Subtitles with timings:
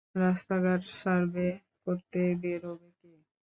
[0.17, 1.49] রাস্তাঘাট সার্ভে
[1.85, 3.11] করতে বেরোবে কে।